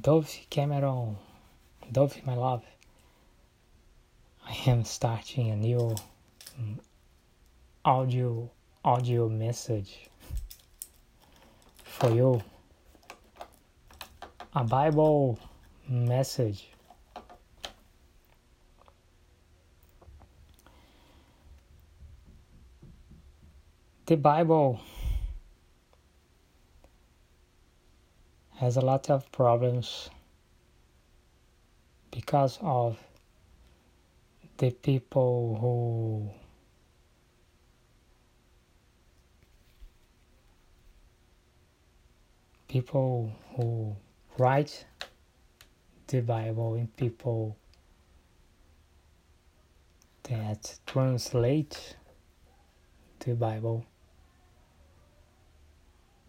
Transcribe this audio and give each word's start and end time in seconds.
Dove 0.00 0.46
Cameron, 0.50 1.16
Dove, 1.92 2.24
my 2.26 2.34
love, 2.34 2.64
I 4.46 4.70
am 4.70 4.84
starting 4.84 5.50
a 5.50 5.56
new 5.56 5.94
um, 6.58 6.80
audio 7.84 8.50
audio 8.84 9.28
message 9.28 10.08
for 11.84 12.10
you. 12.10 12.42
A 14.54 14.64
Bible 14.64 15.38
message. 15.88 16.68
The 24.06 24.16
Bible 24.16 24.80
has 28.64 28.78
a 28.78 28.80
lot 28.80 29.10
of 29.10 29.30
problems 29.30 30.08
because 32.10 32.58
of 32.62 32.96
the 34.56 34.70
people 34.70 35.58
who 35.60 36.30
people 42.66 43.30
who 43.54 43.94
write 44.38 44.86
the 46.06 46.22
Bible 46.22 46.76
and 46.76 46.96
people 46.96 47.58
that 50.22 50.78
translate 50.86 51.96
the 53.18 53.34
Bible. 53.34 53.84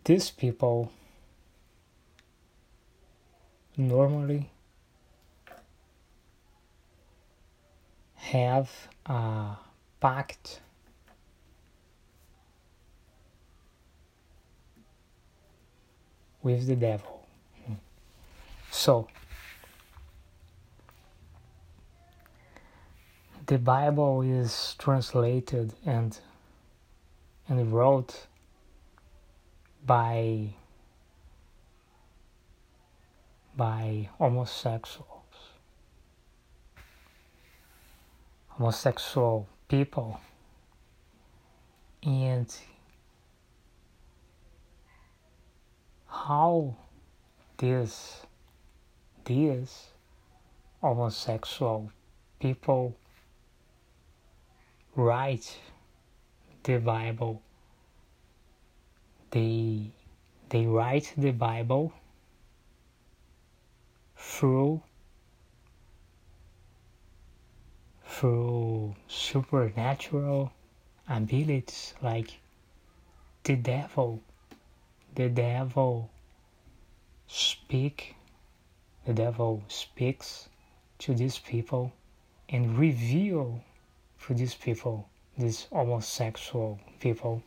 These 0.04 0.32
people 0.32 0.92
normally 3.78 4.50
have 8.16 8.70
a 9.06 9.56
pact 10.00 10.62
with 16.42 16.68
the 16.68 16.76
devil. 16.76 17.28
So, 18.72 19.08
the 23.48 23.58
Bible 23.58 24.22
is 24.22 24.76
translated 24.78 25.74
and 25.86 26.20
and 27.48 27.72
wrote 27.72 28.28
by 29.86 30.56
by 33.56 34.10
homosexuals 34.18 35.10
homosexual 38.58 39.48
people 39.68 40.20
and 42.04 42.56
how 46.08 46.76
this 47.58 48.22
these 49.26 49.88
homosexual 50.82 51.92
people 52.40 52.96
write 54.96 55.58
the 56.64 56.78
Bible. 56.78 57.42
They 59.32 59.92
they 60.50 60.66
write 60.66 61.14
the 61.18 61.32
Bible 61.32 61.92
through 64.32 64.82
through 68.08 68.96
supernatural 69.08 70.52
abilities 71.08 71.94
like 72.02 72.30
the 73.44 73.56
devil. 73.56 74.22
The 75.16 75.30
devil 75.30 76.10
speak 77.28 78.16
the 79.06 79.14
devil 79.14 79.64
speaks 79.68 80.50
to 81.00 81.14
these 81.14 81.38
people 81.38 81.92
and 82.50 82.78
reveal 82.78 83.64
to 84.26 84.34
these 84.34 84.56
people 84.56 85.08
these 85.38 85.68
homosexual 85.72 86.80
people 87.00 87.42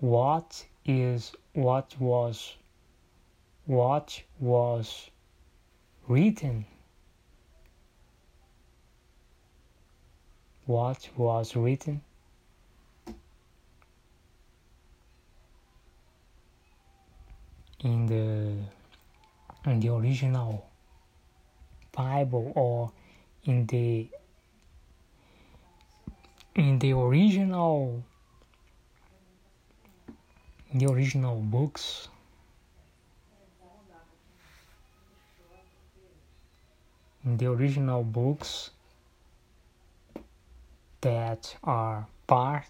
what 0.00 0.64
is 0.84 1.32
what 1.52 1.94
was 1.98 2.56
what 3.66 4.22
was 4.38 5.10
written. 6.08 6.66
What 10.66 11.08
was 11.16 11.56
written. 11.56 12.02
In 17.80 18.06
the 18.06 19.70
in 19.70 19.80
the 19.80 19.88
original 19.90 20.66
Bible 21.92 22.52
or 22.54 22.92
in 23.44 23.66
the 23.66 24.08
in 26.54 26.78
the 26.78 26.92
original 26.92 28.02
in 30.72 30.78
the 30.78 30.86
original 30.86 31.36
books 31.36 32.08
in 37.24 37.36
the 37.38 37.50
original 37.50 38.02
books 38.02 38.70
that 41.00 41.56
are 41.64 42.06
part 42.26 42.64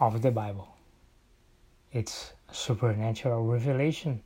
of 0.00 0.22
the 0.22 0.30
Bible. 0.30 0.68
It's 1.92 2.32
supernatural 2.50 3.44
revelation. 3.44 4.22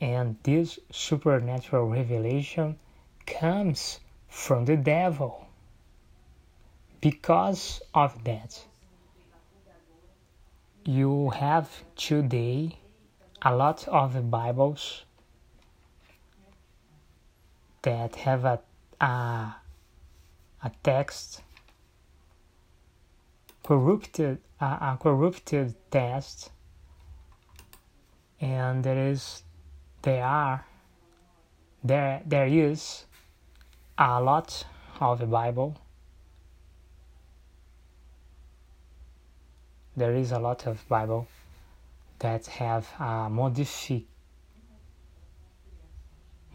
And 0.00 0.36
this 0.42 0.78
supernatural 0.90 1.88
revelation 1.88 2.78
comes 3.26 4.00
from 4.28 4.64
the 4.64 4.76
devil. 4.76 5.46
Because 7.00 7.82
of 7.94 8.24
that, 8.24 8.62
you 10.84 11.30
have 11.30 11.68
today 11.96 12.78
a 13.42 13.54
lot 13.54 13.86
of 13.88 14.14
the 14.14 14.20
Bibles 14.20 15.04
that 17.82 18.16
have 18.16 18.44
a, 18.44 18.60
a, 19.00 19.56
a 20.64 20.70
text 20.82 21.42
corrupted 23.62 24.38
a, 24.60 24.64
a 24.64 24.98
corrupted 25.00 25.74
text 25.90 26.50
and 28.40 28.82
there 28.84 29.08
is 29.08 29.42
there 30.02 30.24
are 30.24 30.64
there 31.84 32.22
there 32.26 32.46
is 32.46 33.04
a 33.98 34.20
lot 34.20 34.64
of 34.98 35.18
the 35.18 35.26
bible. 35.26 35.76
There 39.96 40.14
is 40.14 40.32
a 40.32 40.38
lot 40.38 40.66
of 40.66 40.86
bible 40.88 41.28
that 42.20 42.46
have 42.46 42.88
a 42.98 43.28
modifi- 43.28 44.06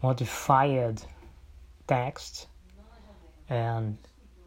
modified 0.02 1.02
text 1.86 2.46
and 3.48 3.96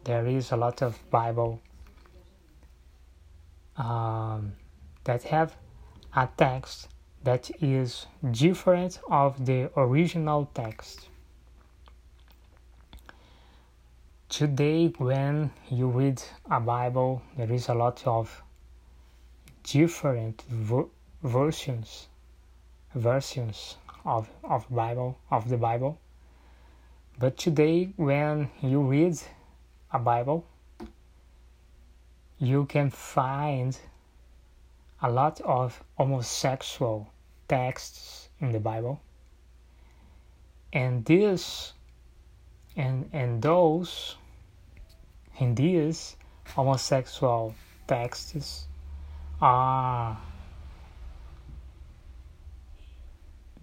there 0.04 0.26
is 0.26 0.52
a 0.52 0.56
lot 0.56 0.82
of 0.82 0.98
bible 1.10 1.60
um, 3.76 4.52
that 5.04 5.22
have 5.24 5.56
a 6.14 6.28
text 6.36 6.88
that 7.22 7.50
is 7.62 8.06
different 8.30 9.00
of 9.10 9.44
the 9.46 9.70
original 9.76 10.50
text. 10.54 11.08
Today, 14.28 14.88
when 14.98 15.50
you 15.70 15.88
read 15.88 16.22
a 16.50 16.60
Bible, 16.60 17.22
there 17.36 17.52
is 17.52 17.68
a 17.68 17.74
lot 17.74 18.06
of 18.06 18.42
different 19.64 20.42
ver- 20.48 20.88
versions, 21.22 22.08
versions 22.94 23.76
of 24.04 24.30
of 24.44 24.66
Bible 24.70 25.18
of 25.30 25.48
the 25.48 25.56
Bible. 25.56 25.98
But 27.20 27.36
today, 27.36 27.92
when 27.96 28.50
you 28.62 28.80
read 28.80 29.20
a 29.92 29.98
Bible, 29.98 30.46
you 32.38 32.64
can 32.64 32.88
find 32.88 33.78
a 35.02 35.10
lot 35.10 35.38
of 35.42 35.84
homosexual 35.98 37.12
texts 37.46 38.30
in 38.40 38.52
the 38.52 38.58
Bible. 38.58 39.02
And 40.72 41.04
this 41.04 41.74
and 42.74 43.10
and 43.12 43.42
those 43.42 44.16
in 45.38 45.54
these 45.54 46.16
homosexual 46.56 47.54
texts 47.86 48.66
are 49.42 50.18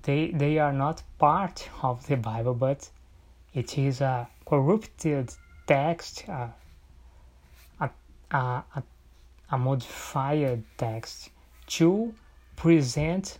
they 0.03 0.29
they 0.29 0.59
are 0.59 0.73
not 0.73 1.01
part 1.17 1.67
of 1.81 2.05
the 2.05 2.17
Bible, 2.17 2.53
but 2.53 2.91
it 3.57 3.75
is 3.75 4.01
a 4.01 4.27
corrupted 4.45 5.33
text, 5.65 6.25
a, 6.27 6.53
a, 7.79 7.89
a, 8.29 8.83
a 9.51 9.57
modified 9.57 10.63
text 10.77 11.31
to 11.65 12.13
present 12.55 13.39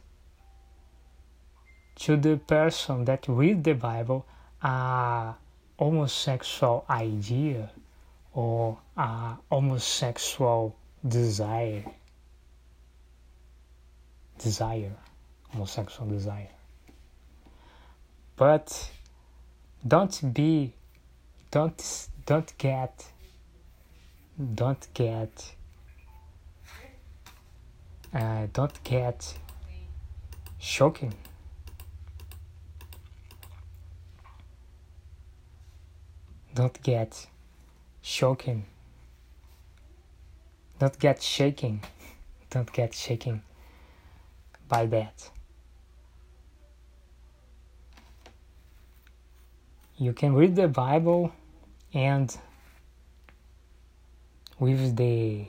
to 1.97 2.17
the 2.17 2.37
person 2.37 3.05
that 3.05 3.27
read 3.27 3.63
the 3.63 3.73
Bible 3.73 4.25
a 4.63 5.35
homosexual 5.77 6.83
idea 6.89 7.69
or 8.33 8.75
a 8.97 9.35
homosexual 9.51 10.75
desire. 11.07 11.85
Desire. 14.39 14.95
Homosexual 15.49 16.09
desire. 16.09 16.49
But 18.35 18.89
don't 19.85 20.33
be 20.33 20.74
don't 21.51 22.07
don't 22.25 22.57
get 22.57 23.06
don't 24.56 24.88
get 24.94 25.53
uh, 28.13 28.47
don't 28.53 28.83
get 28.83 29.38
shocking. 30.57 31.13
Don't 36.53 36.81
get 36.81 37.27
shocking. 38.01 38.65
Don't 40.79 40.97
get 40.97 41.21
shaking. 41.21 41.81
Don't 42.50 42.71
get 42.71 42.94
shaking. 42.94 43.41
By 44.68 44.85
that 44.88 45.29
you 49.97 50.13
can 50.13 50.33
read 50.33 50.55
the 50.55 50.67
bible 50.67 51.31
and 51.94 52.38
with 54.59 54.95
the 54.95 55.47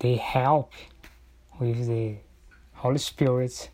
the 0.00 0.16
help 0.16 0.72
with 1.58 1.86
the 1.86 2.16
holy 2.74 2.98
spirit 2.98 3.70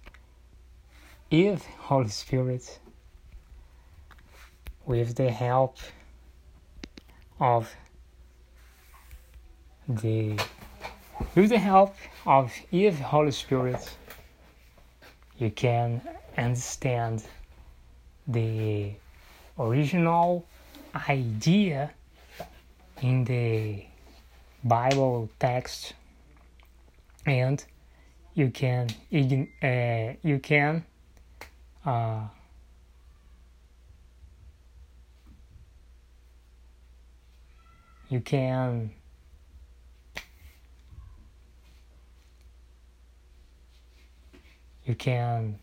if 1.31 1.65
holy 1.79 2.09
spirit 2.09 2.81
with 4.87 5.15
the 5.17 5.31
help 5.31 5.77
of 7.41 7.75
the 9.89 10.39
with 11.35 11.51
the 11.51 11.59
help 11.59 11.95
of 12.27 12.53
if 12.71 12.99
Holy 12.99 13.31
Spirit 13.31 13.97
you 15.39 15.51
can 15.51 16.01
understand 16.37 17.25
the 18.27 18.93
original 19.59 20.47
idea 21.09 21.91
in 23.03 23.25
the 23.25 23.85
Bible 24.65 25.29
text. 25.39 25.95
And 27.27 27.65
you 28.35 28.51
can 28.51 28.89
uh, 29.63 30.15
you 30.23 30.39
can 30.39 30.85
uh, 31.85 32.21
you 38.09 38.21
can 38.21 38.91
you 44.87 44.95
can 44.95 45.59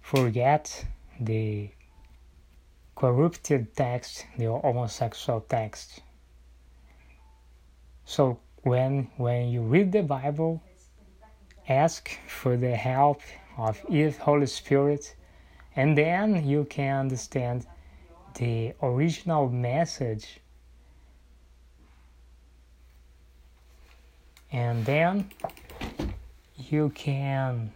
forget 0.00 0.86
the 1.20 1.68
corrupted 2.94 3.74
text, 3.76 4.26
the 4.38 4.46
homosexual 4.46 5.40
text. 5.40 6.00
So 8.04 8.38
when 8.62 9.08
when 9.16 9.48
you 9.48 9.62
read 9.62 9.92
the 9.92 10.02
Bible, 10.02 10.62
ask 11.68 12.10
for 12.28 12.56
the 12.56 12.74
help 12.76 13.22
of 13.56 13.78
His 13.88 14.16
Holy 14.16 14.46
Spirit, 14.46 15.14
and 15.76 15.96
then 15.96 16.46
you 16.46 16.64
can 16.64 17.00
understand 17.00 17.66
the 18.34 18.72
original 18.82 19.48
message 19.48 20.40
and 24.52 24.84
then 24.84 25.30
you 26.56 26.90
can 26.90 27.72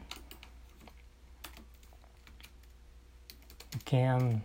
you 3.72 3.80
can 3.84 4.42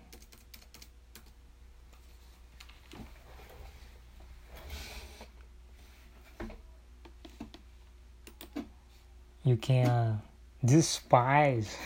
you 9.51 9.57
can 9.57 10.21
despise 10.63 11.77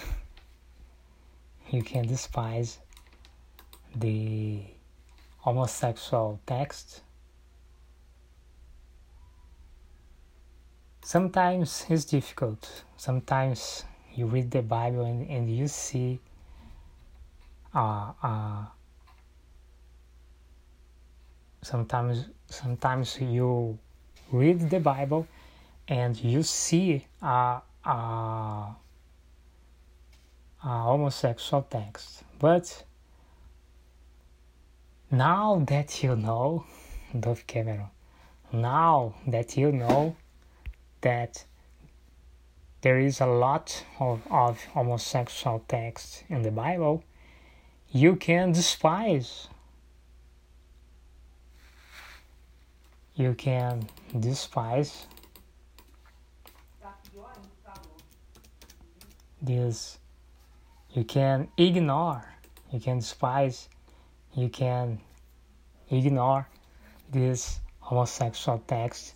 you 1.71 1.81
can 1.81 2.06
despise 2.07 2.79
the 3.95 4.62
homosexual 5.45 6.39
text 6.45 7.01
sometimes 11.06 11.85
it's 11.88 12.03
difficult. 12.03 12.83
Sometimes 12.97 13.85
you 14.15 14.25
read 14.25 14.50
the 14.50 14.63
Bible 14.63 15.06
and, 15.06 15.29
and 15.29 15.56
you 15.56 15.67
see 15.67 16.19
uh, 17.75 18.12
uh, 18.23 18.65
sometimes 21.62 22.25
sometimes 22.47 23.21
you 23.21 23.77
read 24.31 24.67
the 24.69 24.79
Bible 24.79 25.27
and 25.87 26.17
you 26.23 26.43
see 26.43 27.05
a, 27.21 27.61
a, 27.85 27.89
a 27.89 28.75
homosexual 30.63 31.63
text. 31.63 32.23
But 32.39 32.83
now 35.11 35.63
that 35.67 36.03
you 36.03 36.15
know, 36.15 36.65
Dove 37.19 37.45
Cameron, 37.47 37.89
now 38.51 39.15
that 39.27 39.57
you 39.57 39.71
know 39.71 40.15
that 41.01 41.45
there 42.81 42.99
is 42.99 43.21
a 43.21 43.25
lot 43.25 43.83
of, 43.99 44.21
of 44.29 44.63
homosexual 44.65 45.63
text 45.67 46.24
in 46.29 46.41
the 46.43 46.51
Bible, 46.51 47.03
you 47.91 48.15
can 48.15 48.51
despise. 48.51 49.48
You 53.15 53.33
can 53.33 53.88
despise 54.19 55.07
this. 59.45 59.99
You 60.91 61.03
can 61.03 61.47
ignore. 61.57 62.23
You 62.71 62.79
can 62.79 62.99
despise. 62.99 63.69
You 64.35 64.49
can 64.49 64.99
ignore 65.89 66.47
this 67.11 67.59
homosexual 67.79 68.61
text 68.67 69.13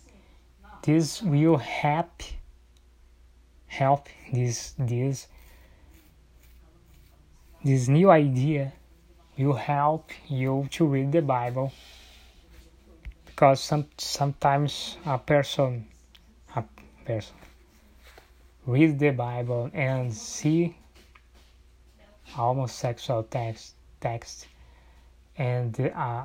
this 0.82 1.20
will 1.22 1.58
help 1.58 2.22
help 3.66 4.08
this 4.32 4.72
this 4.78 5.28
this 7.62 7.88
new 7.88 8.10
idea 8.10 8.72
will 9.36 9.54
help 9.54 10.10
you 10.28 10.68
to 10.70 10.86
read 10.86 11.12
the 11.12 11.20
Bible 11.20 11.72
because 13.26 13.60
some 13.60 13.86
sometimes 13.98 14.96
a 15.04 15.18
person 15.18 15.86
a 16.56 16.64
person 17.04 17.36
read 18.66 18.98
the 18.98 19.10
Bible 19.10 19.70
and 19.72 20.12
see 20.12 20.76
homosexual 22.24 23.22
text 23.24 23.74
text. 24.00 24.46
And 25.36 25.78
uh, 25.94 26.24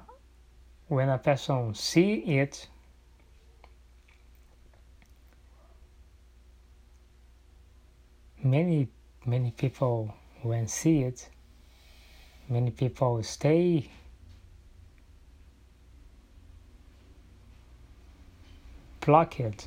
when 0.88 1.10
a 1.10 1.18
person 1.18 1.74
see 1.74 2.14
it 2.40 2.68
many 8.44 8.88
many 9.26 9.50
people 9.50 10.14
when 10.44 10.68
see 10.68 11.02
it 11.02 11.28
many 12.48 12.70
people 12.70 13.24
stay 13.24 13.90
blocked 19.02 19.66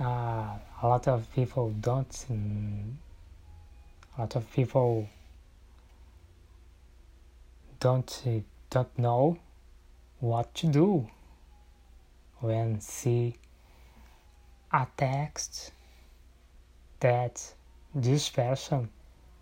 uh, 0.00 0.04
a 0.82 0.86
lot 0.86 1.08
of 1.08 1.32
people 1.34 1.70
don't 1.80 2.26
a 4.16 4.20
lot 4.20 4.36
of 4.36 4.50
people 4.52 5.08
don't 7.80 8.22
don't 8.70 8.98
know 8.98 9.38
what 10.20 10.54
to 10.54 10.66
do 10.66 11.08
when 12.40 12.80
see 12.80 13.34
a 14.72 14.86
text 14.96 15.72
that 17.00 17.54
this 17.94 18.28
person 18.28 18.88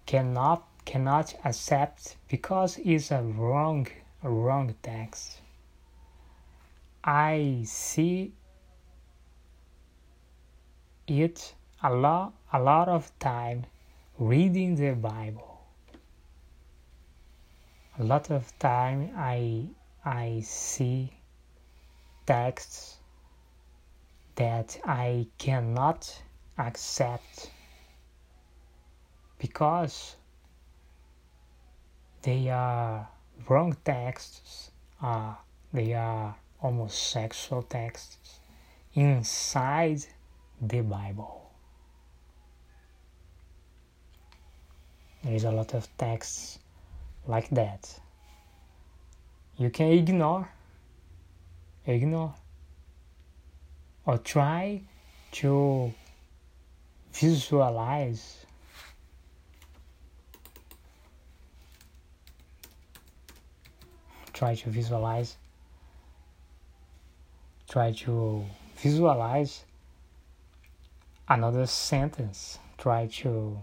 cannot 0.06 0.66
cannot 0.84 1.34
accept 1.44 2.16
because 2.28 2.78
it's 2.84 3.10
a 3.10 3.22
wrong 3.22 3.86
wrong 4.22 4.74
text. 4.82 5.40
I 7.04 7.62
see 7.64 8.32
it 11.20 11.54
a 11.82 11.92
lot 11.92 12.32
a 12.52 12.60
lot 12.60 12.88
of 12.88 13.10
time 13.18 13.66
reading 14.18 14.76
the 14.76 14.92
Bible. 14.92 15.60
A 17.98 18.04
lot 18.04 18.30
of 18.30 18.56
time 18.58 19.10
I 19.16 19.66
I 20.04 20.40
see 20.40 21.12
texts 22.24 22.98
that 24.36 24.78
I 24.84 25.26
cannot 25.38 26.22
accept 26.56 27.50
because 29.38 30.16
they 32.22 32.48
are 32.48 33.08
wrong 33.48 33.76
texts, 33.84 34.70
uh, 35.02 35.34
they 35.72 35.92
are 35.94 36.36
homosexual 36.58 37.62
texts 37.62 38.38
inside 38.94 40.06
the 40.62 40.80
Bible. 40.80 41.50
There's 45.24 45.44
a 45.44 45.50
lot 45.50 45.74
of 45.74 45.86
texts 45.98 46.58
like 47.26 47.48
that. 47.50 48.00
You 49.58 49.70
can 49.70 49.88
ignore, 49.88 50.48
ignore, 51.86 52.34
or 54.06 54.18
try 54.18 54.82
to 55.32 55.92
visualize 57.12 58.46
try 64.32 64.54
to 64.54 64.70
visualize 64.70 65.36
try 67.68 67.92
to 67.92 68.44
visualize 68.76 69.64
another 71.28 71.66
sentence 71.66 72.58
try 72.78 73.06
to 73.06 73.58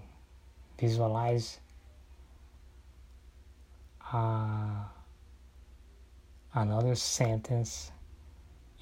visualize 0.79 1.59
uh, 4.13 4.83
another 6.53 6.95
sentence 6.95 7.91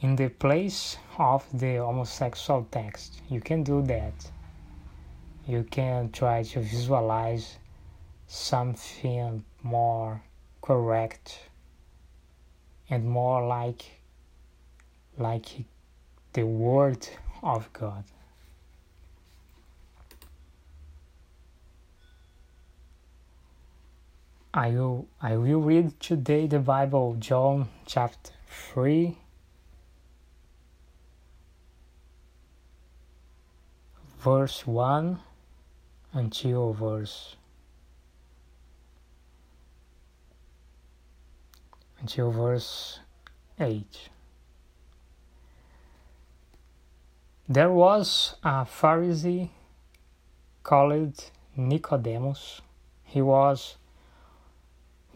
in 0.01 0.15
the 0.15 0.29
place 0.29 0.97
of 1.17 1.45
the 1.59 1.77
homosexual 1.77 2.67
text 2.71 3.21
you 3.29 3.41
can 3.41 3.63
do 3.63 3.81
that 3.81 4.13
you 5.47 5.63
can 5.63 6.11
try 6.11 6.43
to 6.43 6.59
visualize 6.59 7.57
something 8.27 9.43
more 9.63 10.21
correct 10.61 11.39
and 12.89 13.07
more 13.07 13.45
like 13.47 13.83
like 15.17 15.45
the 16.33 16.45
word 16.45 17.07
of 17.41 17.71
God. 17.73 18.03
I 24.57 24.71
will 24.71 25.07
I 25.21 25.37
will 25.37 25.61
read 25.61 25.99
today 25.99 26.47
the 26.47 26.57
Bible 26.57 27.15
John 27.19 27.69
chapter 27.85 28.31
3 28.47 29.15
verse 34.19 34.65
1 34.65 35.19
until 36.11 36.73
verse 36.73 37.35
until 41.99 42.31
verse 42.31 42.99
8. 43.59 44.09
There 47.47 47.71
was 47.71 48.37
a 48.43 48.65
Pharisee 48.65 49.49
called 50.63 51.29
Nicodemus. 51.55 52.61
He 53.03 53.21
was 53.21 53.77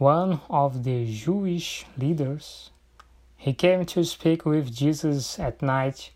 one 0.01 0.41
of 0.49 0.83
the 0.83 1.05
Jewish 1.05 1.85
leaders. 1.97 2.71
He 3.37 3.53
came 3.53 3.85
to 3.85 4.03
speak 4.03 4.45
with 4.45 4.75
Jesus 4.75 5.39
at 5.39 5.61
night. 5.61 6.11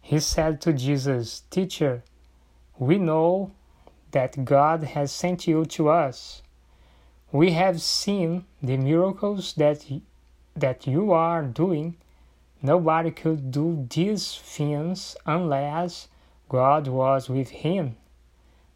He 0.00 0.20
said 0.20 0.60
to 0.62 0.72
Jesus, 0.72 1.42
Teacher, 1.50 2.02
we 2.78 2.98
know 2.98 3.52
that 4.12 4.44
God 4.44 4.84
has 4.84 5.12
sent 5.12 5.46
you 5.46 5.64
to 5.66 5.88
us 5.88 6.42
we 7.34 7.50
have 7.50 7.82
seen 7.82 8.44
the 8.62 8.76
miracles 8.76 9.54
that 9.54 9.84
that 10.54 10.86
you 10.86 11.10
are 11.10 11.42
doing. 11.42 11.96
Nobody 12.62 13.10
could 13.10 13.50
do 13.50 13.88
these 13.90 14.36
things 14.36 15.16
unless 15.26 16.06
God 16.48 16.86
was 16.86 17.28
with 17.28 17.50
him. 17.50 17.96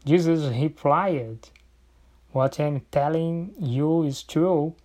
Jesus 0.03 0.53
replied, 0.53 1.47
What 2.31 2.59
I'm 2.59 2.81
telling 2.91 3.55
you 3.59 4.03
is 4.03 4.21
true, 4.21 4.75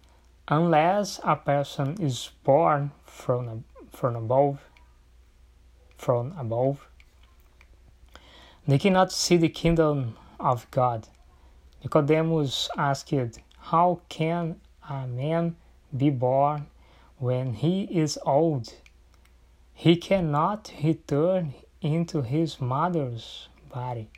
unless 0.48 1.20
a 1.22 1.36
person 1.36 2.00
is 2.00 2.30
born 2.42 2.92
from, 3.04 3.64
from 3.90 4.16
above, 4.16 4.60
from 5.98 6.34
above, 6.38 6.88
they 8.66 8.78
cannot 8.78 9.12
see 9.12 9.36
the 9.36 9.50
kingdom 9.50 10.16
of 10.40 10.70
God. 10.70 11.08
Nicodemus 11.82 12.70
asked, 12.78 13.12
how 13.58 14.00
can 14.08 14.60
a 14.88 15.06
man 15.06 15.56
be 15.94 16.08
born 16.08 16.66
when 17.18 17.52
he 17.52 17.82
is 17.84 18.18
old? 18.24 18.72
He 19.74 19.96
cannot 19.96 20.72
return 20.82 21.52
into 21.82 22.22
his 22.22 22.58
mother's 22.58 23.48
body. 23.70 24.08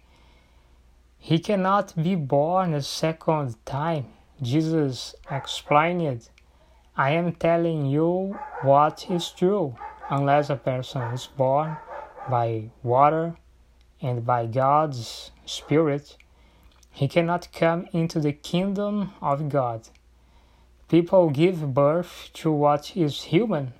He 1.26 1.40
cannot 1.40 2.00
be 2.00 2.14
born 2.14 2.73
a 2.73 2.80
second 2.80 3.56
time. 3.66 4.06
Jesus 4.40 5.16
explained, 5.28 6.28
I 6.97 7.11
am 7.11 7.33
telling 7.33 7.87
you 7.87 8.38
what 8.62 9.11
is 9.11 9.33
true. 9.33 9.75
Unless 10.09 10.50
a 10.50 10.54
person 10.54 11.02
is 11.12 11.26
born 11.26 11.78
by 12.30 12.71
water 12.85 13.35
and 14.00 14.25
by 14.25 14.47
God's 14.47 15.33
Spirit, 15.47 16.16
he 16.92 17.09
cannot 17.09 17.52
come 17.52 17.88
into 17.92 18.21
the 18.21 18.33
kingdom 18.33 19.12
of 19.21 19.49
God. 19.49 19.88
People 20.88 21.30
give 21.30 21.75
birth 21.75 22.30
to 22.35 22.52
what 22.52 22.97
is 22.97 23.35
human, 23.35 23.73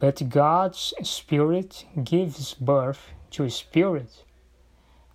but 0.00 0.28
God's 0.28 0.92
Spirit 1.04 1.84
gives 2.02 2.52
birth 2.54 3.12
to 3.30 3.48
spirit. 3.48 4.24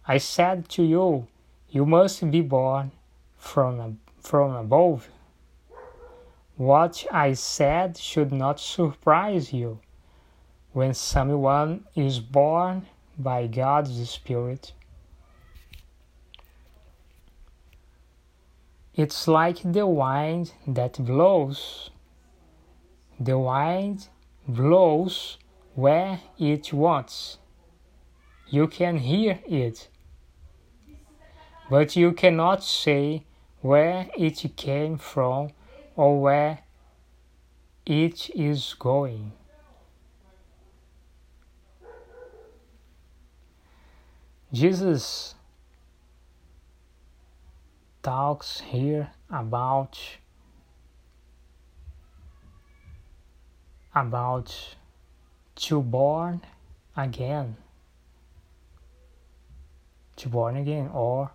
I 0.07 0.19
said 0.19 0.69
to 0.69 0.83
you, 0.83 1.27
you 1.69 1.85
must 1.85 2.29
be 2.31 2.41
born 2.41 2.91
from, 3.38 3.99
from 4.21 4.55
above. 4.55 5.09
What 6.55 7.05
I 7.11 7.33
said 7.33 7.97
should 7.97 8.31
not 8.31 8.59
surprise 8.59 9.53
you. 9.53 9.79
When 10.73 10.93
someone 10.93 11.85
is 11.95 12.19
born 12.19 12.85
by 13.17 13.47
God's 13.47 14.09
Spirit, 14.09 14.73
It's 18.99 19.29
like 19.29 19.59
the 19.63 19.88
wind 19.88 20.51
that 20.67 20.97
blows. 20.99 21.89
The 23.17 23.39
wind 23.39 24.09
blows 24.45 25.38
where 25.73 26.19
it 26.38 26.73
wants. 26.73 27.38
You 28.49 28.67
can 28.67 28.97
hear 28.97 29.39
it, 29.47 29.88
but 31.69 31.95
you 31.95 32.11
cannot 32.11 32.63
say 32.63 33.23
where 33.61 34.07
it 34.17 34.43
came 34.55 34.97
from 34.97 35.49
or 35.95 36.21
where 36.21 36.59
it 37.85 38.29
is 38.35 38.75
going. 38.79 39.31
Jesus 44.51 45.35
talks 48.01 48.61
here 48.61 49.11
about 49.29 49.99
about 53.93 54.75
to 55.55 55.81
born 55.81 56.41
again 56.95 57.57
to 60.15 60.29
born 60.29 60.55
again 60.55 60.89
or 60.93 61.31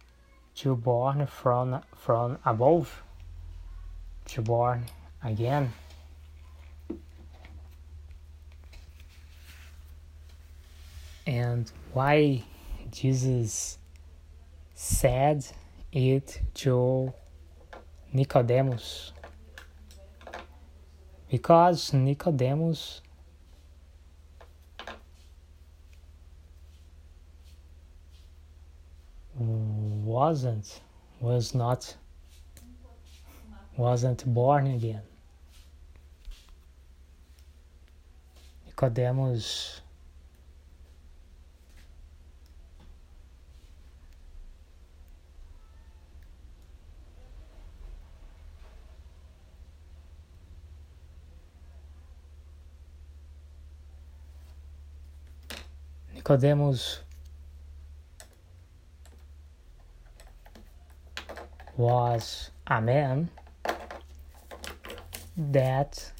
to 0.57 0.77
born 0.77 1.27
from 1.27 1.83
from 1.97 2.39
above. 2.45 3.03
To 4.27 4.43
born 4.43 4.85
again. 5.23 5.73
And 11.27 11.71
why 11.93 12.43
jesus 12.91 13.79
said 14.75 15.47
it 15.93 16.41
to 16.55 17.13
Nicodemus? 18.13 19.13
Because 21.31 21.93
Nicodemus 21.93 23.01
wasn't 30.15 30.81
was 31.21 31.57
not 31.57 31.97
wasn't 33.77 34.25
born 34.33 34.69
again. 34.69 35.03
Nicodemus 38.65 39.81
Nicodemus 56.15 57.04
was 61.77 62.51
a 62.67 62.81
man 62.81 63.29
that 65.37 66.13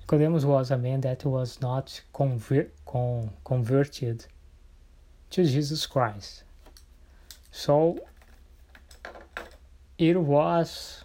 Nicodemus 0.00 0.44
was 0.44 0.70
a 0.70 0.76
man 0.76 1.00
that 1.00 1.24
was 1.24 1.60
not 1.62 2.02
conver- 2.12 2.68
con- 2.84 3.30
converted 3.44 4.26
to 5.30 5.44
Jesus 5.44 5.86
Christ. 5.86 6.44
So 7.50 7.98
it 9.96 10.20
was 10.20 11.04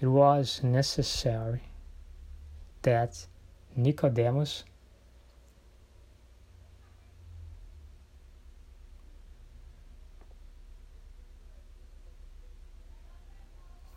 it 0.00 0.06
was 0.06 0.62
necessary 0.62 1.67
that 2.88 3.28
Nicodemus 3.76 4.64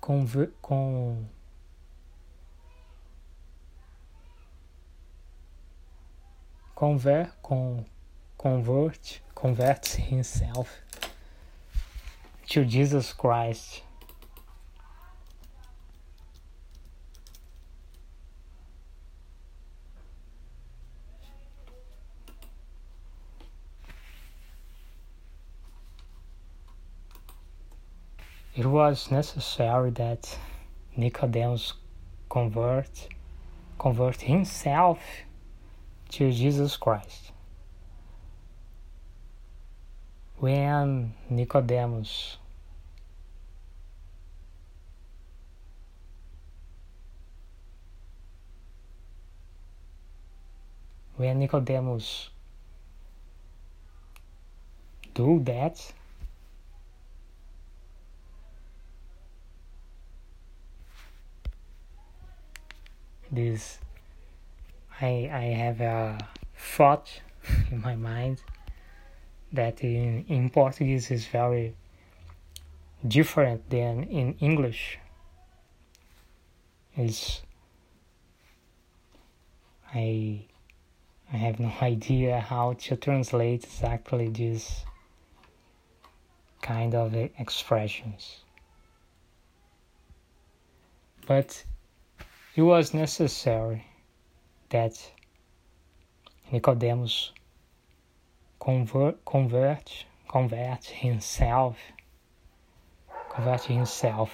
conver 0.01 0.51
com 0.61 1.25
convert 6.75 7.31
com 7.41 7.85
convert 8.37 9.21
converts 9.33 9.95
himself 9.95 10.81
to 12.45 12.65
Jesus 12.65 13.13
Christ 13.13 13.83
it 28.61 28.67
was 28.67 29.09
necessary 29.09 29.89
that 29.89 30.37
Nicodemus 30.95 31.73
convert 32.29 33.07
convert 33.79 34.21
himself 34.21 34.99
to 36.09 36.31
Jesus 36.31 36.77
Christ. 36.77 37.31
When 40.37 41.15
Nicodemus 41.27 42.37
when 51.17 51.39
Nicodemus 51.39 52.29
do 55.15 55.39
that 55.45 55.93
this 63.31 63.79
I 64.99 65.29
I 65.31 65.45
have 65.63 65.81
a 65.81 66.17
thought 66.55 67.21
in 67.71 67.81
my 67.81 67.95
mind 67.95 68.43
that 69.53 69.83
in, 69.83 70.25
in 70.27 70.49
Portuguese 70.49 71.11
is 71.11 71.25
very 71.25 71.75
different 73.07 73.69
than 73.69 74.03
in 74.03 74.35
English. 74.39 74.99
Is 76.97 77.41
I 79.93 80.41
I 81.33 81.37
have 81.37 81.59
no 81.59 81.71
idea 81.81 82.39
how 82.39 82.73
to 82.73 82.95
translate 82.95 83.63
exactly 83.63 84.27
this 84.29 84.85
kind 86.61 86.93
of 86.93 87.15
expressions. 87.15 88.41
But 91.27 91.63
it 92.55 92.61
was 92.61 92.93
necessary 92.93 93.85
that 94.69 95.11
Nicodemus 96.51 97.31
convert, 98.59 99.23
convert, 99.23 100.05
convert 100.29 100.83
himself, 100.85 101.77
convert 103.29 103.63
himself 103.63 104.31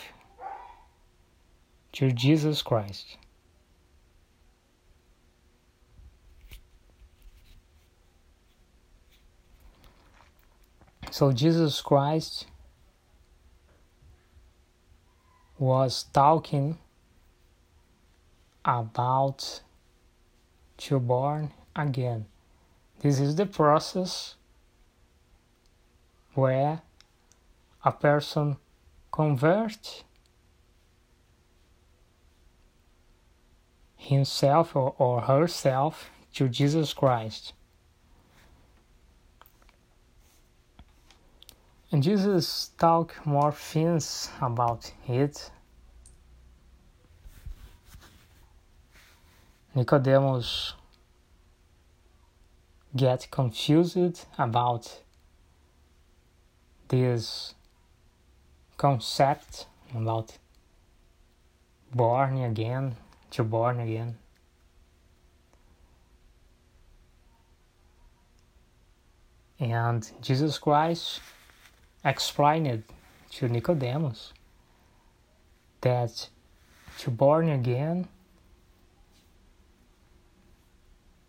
to 1.92 2.12
Jesus 2.12 2.64
Christ. 2.64 3.18
So 11.12 11.32
Jesus 11.32 11.82
Christ 11.82 12.48
was 15.58 16.06
talking 16.14 16.78
about 18.68 19.62
to 20.78 21.00
born 21.00 21.54
again. 21.76 22.26
This 23.00 23.20
is 23.20 23.36
the 23.38 23.46
process 23.46 24.36
where 26.34 26.82
a 27.86 27.92
person 27.92 28.58
converts 29.12 30.04
himself 33.96 34.76
or, 34.76 34.94
or 34.98 35.22
herself 35.22 36.10
to 36.34 36.50
Jesus 36.50 36.94
Christ. 36.94 37.54
And 41.92 42.04
Jesus 42.04 42.72
talk 42.78 43.26
more 43.26 43.54
things 43.54 44.30
about 44.42 44.92
it 45.08 45.50
Nicodemus 49.78 50.74
get 52.96 53.28
confused 53.30 54.26
about 54.40 55.02
this 56.88 57.54
concept 58.76 59.68
about 59.96 60.40
born 61.94 62.42
again 62.42 62.96
to 63.30 63.44
born 63.44 63.80
again. 63.80 64.18
And 69.60 70.12
jesus 70.22 70.58
christ 70.58 71.20
explained 72.04 72.84
to 73.32 73.48
nicodemus 73.48 74.34
that 75.82 76.30
to 76.98 77.12
born 77.12 77.50
again 77.50 78.08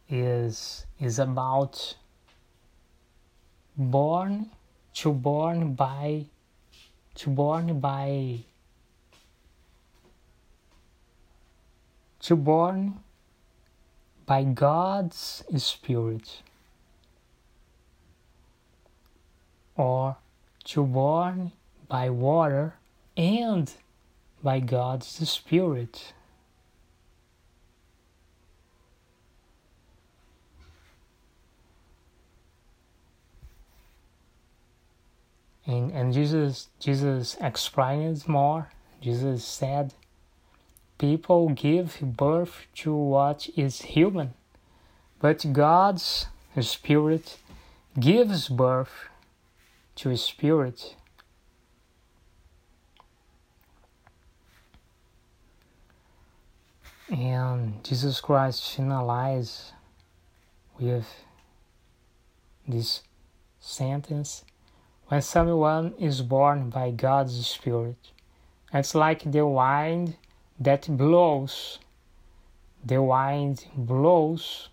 is 0.08 0.86
is 0.98 1.18
about 1.18 1.96
born 3.76 4.50
to 4.94 5.12
born 5.12 5.74
by 5.74 6.24
to 7.14 7.30
born 7.30 7.78
by 7.80 8.38
to 12.20 12.36
born 12.36 13.00
by 14.26 14.44
God's 14.44 15.44
Spirit 15.56 16.42
or 19.76 20.16
to 20.64 20.84
born 20.84 21.52
by 21.88 22.10
water 22.10 22.74
and 23.16 23.72
by 24.42 24.60
God's 24.60 25.06
Spirit. 25.06 26.12
And, 35.68 35.92
and 35.92 36.14
Jesus 36.14 36.68
Jesus 36.80 37.36
explains 37.40 38.26
more. 38.26 38.70
Jesus 39.02 39.44
said, 39.44 39.92
People 40.98 41.50
give 41.50 41.98
birth 42.00 42.66
to 42.76 42.94
what 42.94 43.48
is 43.54 43.82
human, 43.82 44.32
but 45.20 45.52
God's 45.52 46.26
Spirit 46.60 47.36
gives 48.00 48.48
birth 48.48 49.08
to 49.96 50.10
a 50.10 50.16
spirit. 50.16 50.96
And 57.10 57.84
Jesus 57.84 58.20
Christ 58.20 58.62
finalized 58.76 59.72
with 60.80 61.06
this 62.66 63.02
sentence 63.60 64.44
when 65.08 65.22
someone 65.22 65.94
is 65.98 66.22
born 66.22 66.70
by 66.70 66.90
God's 66.90 67.46
Spirit. 67.46 68.12
It's 68.72 68.94
like 68.94 69.30
the 69.30 69.46
wind 69.46 70.16
that 70.60 70.86
blows. 70.88 71.78
The 72.84 73.02
wind 73.02 73.66
blows 73.74 74.68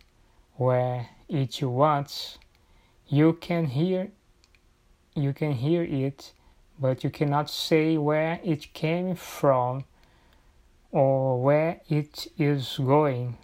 where 0.55 1.07
it 1.29 1.61
wants. 1.63 2.37
You 3.07 3.33
can 3.33 3.67
hear 3.67 4.11
you 5.17 5.31
can 5.31 5.53
hear 5.53 5.81
it, 5.81 6.33
but 6.77 7.05
you 7.05 7.09
cannot 7.09 7.49
say 7.49 7.97
where 7.97 8.41
it 8.43 8.73
came 8.73 9.15
from 9.15 9.85
or 10.91 11.41
where 11.41 11.79
it 11.87 12.27
is 12.37 12.75
going. 12.77 13.37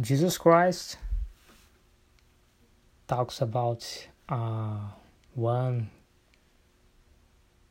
Jesus 0.00 0.36
Christ 0.36 0.96
talks 3.08 3.40
about 3.40 4.06
uh, 4.28 4.78
one 5.34 5.90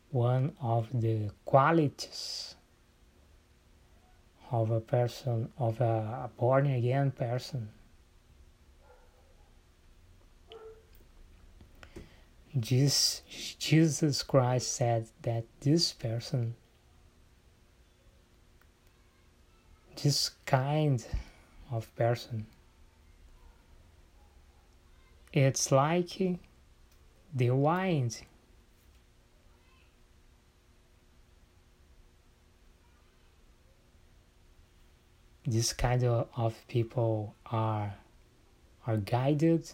one 0.10 0.54
of 0.62 0.88
the 0.94 1.30
qualities 1.46 2.56
of 4.52 4.72
a 4.72 4.80
person 4.80 5.50
of 5.58 5.80
a 5.82 6.30
born 6.38 6.66
again 6.66 7.12
person. 7.12 7.70
Jesus, 12.60 13.22
Jesus 13.60 14.24
Christ 14.24 14.74
said 14.74 15.08
that 15.22 15.46
this 15.62 15.94
person 15.94 16.56
this 20.02 20.32
kind 20.46 21.06
of 21.72 21.94
person 21.96 22.46
it's 25.38 25.72
like 25.72 26.40
the 27.36 27.52
wind. 27.52 28.22
This 35.46 35.74
kind 35.74 36.04
of, 36.04 36.68
people 36.68 37.36
are 37.52 37.94
are 38.88 38.98
guided. 38.98 39.72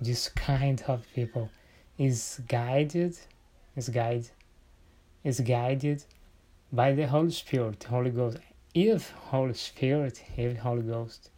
This 0.00 0.28
kind 0.28 0.82
of 0.86 1.06
people 1.14 1.50
is 1.96 2.40
guided, 2.46 3.16
is 3.76 3.88
guided, 3.88 4.30
is 5.24 5.40
guided 5.40 6.04
by 6.70 6.92
the 6.92 7.06
Holy 7.06 7.30
Spirit, 7.30 7.82
Holy 7.84 8.10
Ghost 8.10 8.38
if 8.76 9.10
Holy 9.30 9.54
Spirit, 9.54 10.22
if 10.36 10.58
Holy 10.58 10.82
Ghost. 10.82 11.30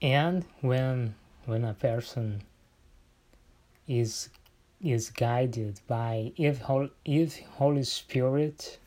And 0.00 0.46
when 0.62 1.14
when 1.44 1.62
a 1.62 1.74
person 1.74 2.42
is 3.86 4.30
is 4.80 5.10
guided 5.10 5.80
by 5.86 6.32
if 6.38 6.60
Holy, 6.60 6.90
if 7.04 7.38
Holy 7.58 7.84
Spirit, 7.84 8.78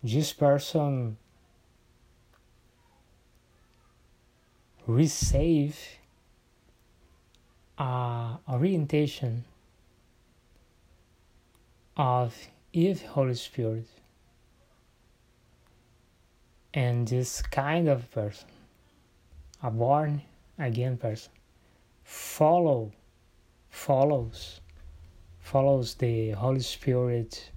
this 0.00 0.32
person 0.32 1.16
receive 4.86 5.76
a 7.78 8.38
orientation 8.48 9.44
of 12.02 12.34
Eve 12.72 13.00
Holy 13.02 13.34
Spirit. 13.34 13.86
And 16.74 17.06
this 17.06 17.42
kind 17.42 17.88
of 17.88 18.10
person, 18.10 18.48
a 19.62 19.70
born 19.70 20.22
again 20.58 20.96
person, 20.96 21.30
follow, 22.02 22.90
follows, 23.70 24.60
follows 25.38 25.94
the 25.94 26.30
Holy 26.30 26.62
Spirit 26.62 27.50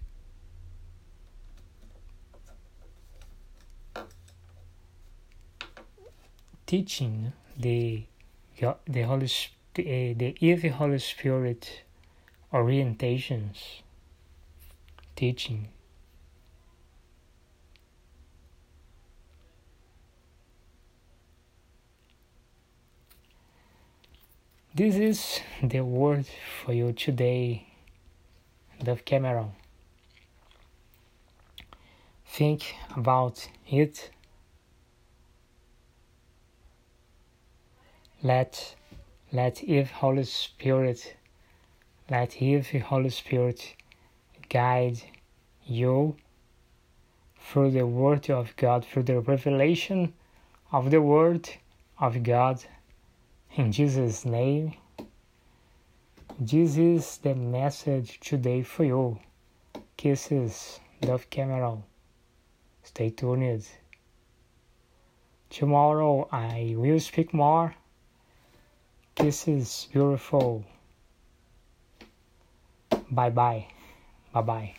teaching 6.68 7.34
the 7.58 8.04
the 8.88 9.02
Holy 9.02 9.26
eh, 9.26 10.14
the, 10.14 10.14
the 10.14 10.36
Eve 10.40 10.72
Holy 10.74 11.00
Spirit 11.00 11.82
orientations 12.54 13.82
teaching. 15.16 15.70
This 24.74 24.96
is 24.96 25.40
the 25.64 25.80
word 25.80 26.26
for 26.62 26.74
you 26.74 26.92
today, 26.92 27.66
Dove 28.84 29.06
Cameron. 29.06 29.54
Think 32.26 32.76
about 32.98 33.48
it. 33.70 34.12
Let 38.22 38.76
let 39.32 39.64
if 39.64 39.92
Holy 39.92 40.26
Spirit 40.26 41.16
let 42.10 42.42
if 42.42 42.70
Holy 42.82 43.10
Spirit 43.12 43.76
guide 44.50 45.02
you 45.66 46.16
through 47.40 47.72
the 47.72 47.86
Word 47.86 48.30
of 48.30 48.56
God, 48.56 48.86
through 48.86 49.04
the 49.04 49.20
revelation 49.20 50.14
of 50.72 50.92
the 50.92 51.02
Word 51.02 51.50
of 52.00 52.24
God. 52.24 52.64
In 53.56 53.72
Jesus' 53.72 54.26
name, 54.26 54.74
this 56.40 56.78
is 56.78 57.18
the 57.18 57.36
message 57.36 58.20
today 58.20 58.62
for 58.62 58.84
you. 58.84 59.20
Kisses, 59.96 60.80
Dove 61.02 61.30
Cameron. 61.30 61.84
Stay 62.84 63.10
tuned. 63.10 63.66
Tomorrow 65.50 66.28
I 66.32 66.74
will 66.78 67.00
speak 67.00 67.34
more. 67.34 67.76
Kisses, 69.16 69.88
beautiful. 69.94 70.66
Bye 73.10 73.30
bye. 73.30 73.68
Bye 74.36 74.42
bye. 74.42 74.76